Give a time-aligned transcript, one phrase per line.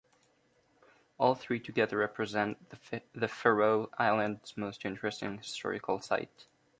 [1.19, 2.57] All three together represent
[3.13, 6.47] the Faroe Island's most interesting historical site.